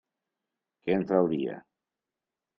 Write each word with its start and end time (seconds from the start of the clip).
Què 0.87 0.95
en 1.01 1.05
trauria? 1.13 1.61